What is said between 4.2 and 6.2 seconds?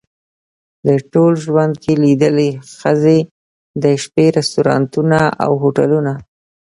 رستورانتونه او هوټلونه.